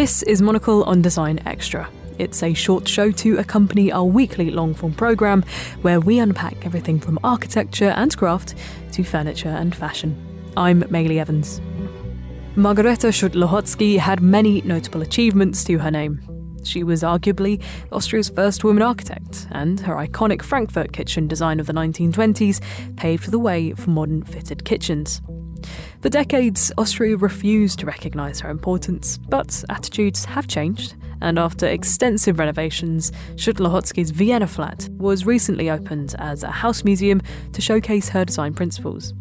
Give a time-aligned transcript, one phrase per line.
[0.00, 1.86] This is Monocle on Design Extra.
[2.18, 5.44] It's a short show to accompany our weekly long form programme
[5.82, 8.54] where we unpack everything from architecture and craft
[8.92, 10.16] to furniture and fashion.
[10.56, 11.60] I'm Maylie Evans.
[12.56, 16.22] Margarete Schütte-Lihotzky had many notable achievements to her name.
[16.64, 17.62] She was arguably
[17.92, 23.38] Austria's first woman architect, and her iconic Frankfurt kitchen design of the 1920s paved the
[23.38, 25.20] way for modern fitted kitchens.
[26.00, 32.38] For decades, Austria refused to recognise her importance, but attitudes have changed, and after extensive
[32.38, 37.20] renovations, Schütte-Lihotzky's Vienna flat was recently opened as a house museum
[37.52, 39.12] to showcase her design principles.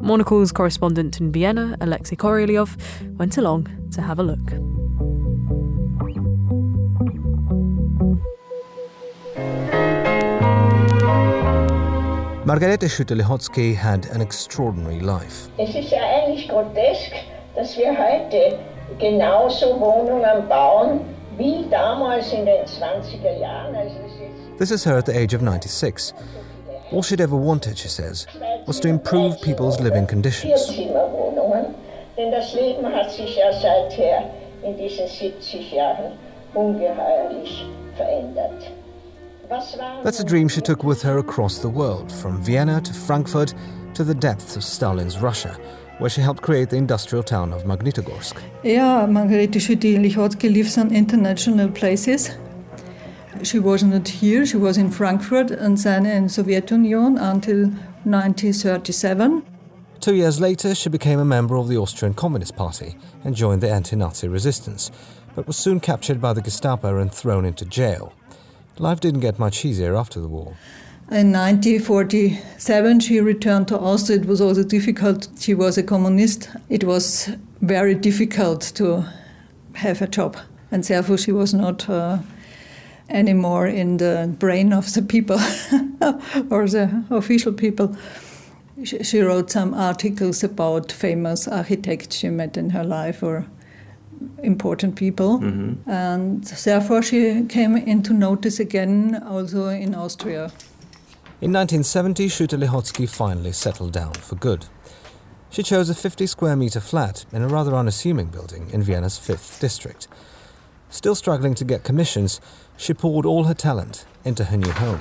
[0.00, 2.76] Monocle's correspondent in Vienna, Alexei Korolyov,
[3.16, 4.71] went along to have a look.
[12.52, 15.48] Margarete Schütte-Lihotzky had an extraordinary life.
[15.56, 17.10] Es ist ja eigentlich grotesk,
[17.56, 18.58] dass wir heute
[18.98, 21.00] genauso Wohnungen bauen
[21.38, 23.74] wie damals in den 20er Jahren.
[24.58, 26.12] This is her at the age of 96.
[26.92, 28.26] All she'd ever wanted, she says,
[28.66, 30.68] was to improve people's living conditions.
[32.18, 34.24] Denn das Leben hat sich ja seither
[34.62, 36.18] in diesen 70 Jahren
[36.52, 37.64] ungeheuerlich
[37.96, 38.70] verändert.
[40.02, 43.52] That's a dream she took with her across the world, from Vienna to Frankfurt
[43.94, 45.58] to the depths of Stalin's Russia,
[45.98, 48.40] where she helped create the industrial town of Magnitogorsk.
[48.62, 52.30] Yeah, Margarete Schütte-Lihotzky lives on international places.
[53.42, 57.68] She was not here, she was in Frankfurt and then in Soviet Union until
[58.04, 59.42] 1937.
[60.00, 63.70] Two years later, she became a member of the Austrian Communist Party and joined the
[63.70, 64.90] anti Nazi resistance,
[65.34, 68.14] but was soon captured by the Gestapo and thrown into jail.
[68.78, 70.56] Life didn't get much easier after the war.
[71.10, 74.20] In 1947, she returned to Austria.
[74.20, 75.28] It was also difficult.
[75.38, 76.48] She was a communist.
[76.70, 79.04] It was very difficult to
[79.74, 80.36] have a job,
[80.70, 82.18] and therefore she was not uh,
[83.10, 85.36] anymore in the brain of the people
[86.50, 87.94] or the official people.
[88.84, 93.46] She, wrote some articles about famous architects she met in her life or
[94.42, 95.38] important people.
[95.38, 95.90] Mm-hmm.
[95.90, 100.50] And therefore, she came into notice again also in Austria.
[101.40, 104.66] In 1970, Schütte-Lihotzky finally settled down for good.
[105.50, 109.60] She chose a 50 square meter flat in a rather unassuming building in Vienna's 5th
[109.60, 110.08] district.
[110.88, 112.40] Still struggling to get commissions,
[112.76, 115.00] she poured all her talent into her new home.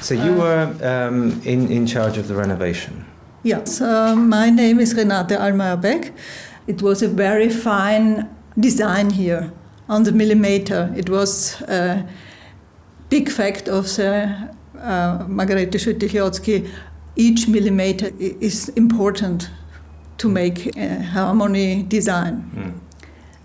[0.00, 3.04] So you were um, in, in charge of the renovation?
[3.42, 6.12] Yes, uh, my name is Renate Allmayer Beck.
[6.66, 8.28] It was a very fine
[8.58, 9.52] design here
[9.88, 10.92] on the millimeter.
[10.96, 12.04] It was a
[13.08, 14.50] big fact of the
[14.80, 16.68] uh, Margarete Schütte-Lihotzky.
[17.14, 19.50] Each millimeter is important
[20.18, 22.50] to make a harmony design.
[22.54, 22.72] Mm.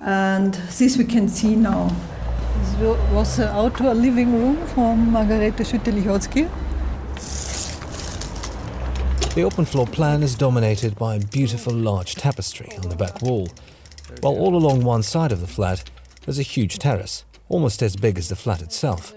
[0.00, 1.90] And this we can see now.
[2.78, 6.48] This was the outdoor living room from Margarete Schütte-Lihotzky.
[9.34, 13.48] The open floor plan is dominated by a beautiful large tapestry on the back wall,
[14.20, 15.88] while all along one side of the flat
[16.24, 19.14] there's a huge terrace, almost as big as the flat itself.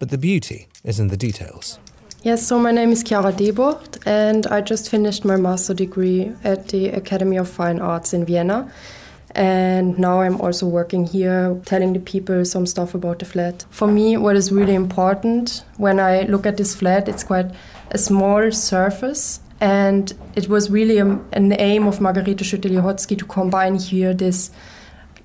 [0.00, 1.78] But the beauty is in the details.
[2.24, 6.68] Yes, so my name is Chiara Debord, and I just finished my master degree at
[6.68, 8.72] the Academy of Fine Arts in Vienna.
[9.34, 13.64] And now I'm also working here, telling the people some stuff about the flat.
[13.70, 17.50] For me, what is really important when I look at this flat, it's quite
[17.90, 19.40] a small surface.
[19.60, 24.50] And it was really a, an aim of Margarete Schütte-Lihotzky to combine here this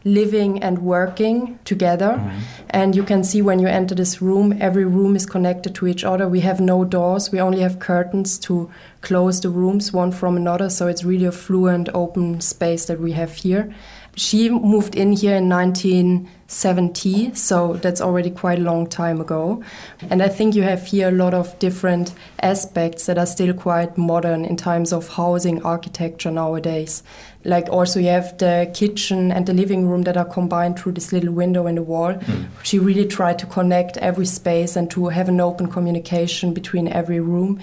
[0.06, 2.14] living and working together.
[2.18, 2.40] Mm-hmm.
[2.69, 6.03] And you can see when you enter this room, every room is connected to each
[6.03, 6.28] other.
[6.28, 8.69] We have no doors, we only have curtains to
[9.02, 10.70] close the rooms one from another.
[10.70, 13.74] So it's really a fluent, open space that we have here.
[14.16, 19.64] She moved in here in 1970, so that's already quite a long time ago.
[20.10, 23.98] And I think you have here a lot of different aspects that are still quite
[23.98, 27.01] modern in terms of housing architecture nowadays.
[27.46, 31.13] Like also you have the kitchen and the living room that are combined through this
[31.13, 32.13] little window in the wall.
[32.13, 32.48] Mm.
[32.63, 37.22] She really tried to connect every space and to have an open communication between every
[37.22, 37.62] room.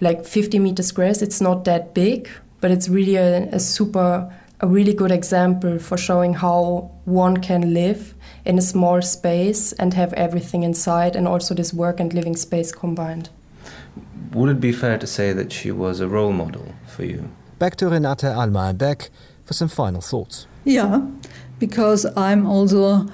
[0.00, 2.28] Like 50 meter squares, it's not that big,
[2.60, 7.72] but it's really a, a super a really good example for showing how one can
[7.72, 8.14] live
[8.44, 12.72] in a small space and have everything inside and also this work and living space
[12.72, 13.30] combined.
[14.32, 17.30] Would it be fair to say that she was a role model for you?
[17.58, 19.10] Back to Renate Allmayer Beck
[19.44, 20.46] for some final thoughts.
[20.64, 21.06] Yeah,
[21.58, 23.06] because I'm also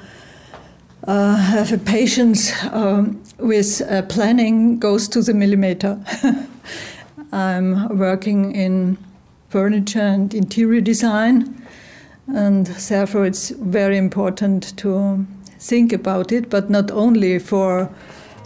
[1.06, 6.02] uh, have a patience um, with uh, planning goes to the millimeter.
[7.34, 8.96] I'm working in
[9.48, 11.60] furniture and interior design.
[12.28, 15.26] And therefore, it's very important to
[15.58, 17.90] think about it, but not only for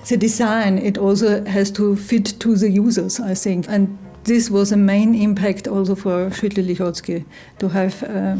[0.08, 3.67] the design, it also has to fit to the users, I think.
[3.69, 7.25] And this was a main impact also for Schütte-Lihotzky
[7.58, 8.37] to have uh,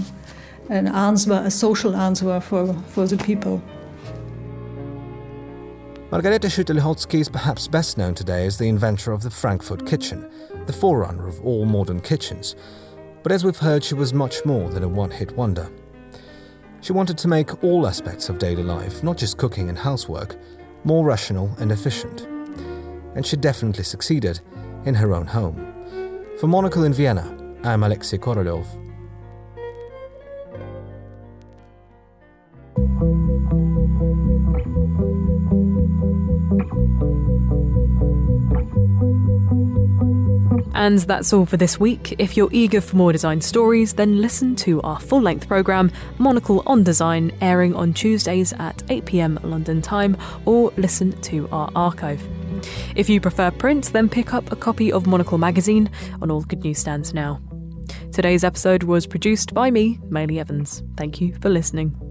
[0.71, 3.62] an answer, a social answer for, for the people.
[6.10, 10.31] Margarete Schütte-Lihotzky is perhaps best known today as the inventor of the Frankfurt kitchen,
[10.64, 12.56] the forerunner of all modern kitchens.
[13.22, 15.70] But as we've heard, she was much more than a one hit wonder.
[16.81, 20.37] She wanted to make all aspects of daily life, not just cooking and housework,
[20.82, 22.22] more rational and efficient.
[23.14, 24.40] And she definitely succeeded
[24.87, 25.75] in her own home.
[26.40, 28.88] For Monocle in Vienna, I'm Alexei Korolyov.
[40.78, 42.14] And that's all for this week.
[42.20, 46.62] If you're eager for more design stories, then listen to our full length programme, Monocle
[46.66, 52.22] on Design, airing on Tuesdays at 8pm London time, or listen to our archive.
[52.94, 55.90] If you prefer print, then pick up a copy of Monocle magazine
[56.22, 57.40] on all good newsstands now.
[58.12, 60.84] Today's episode was produced by me, Maylie Evans.
[60.96, 62.07] Thank you for listening.